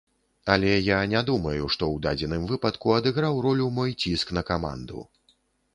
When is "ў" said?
1.91-1.97